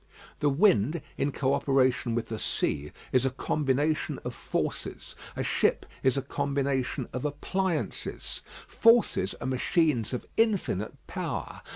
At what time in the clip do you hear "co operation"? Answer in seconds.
1.31-2.15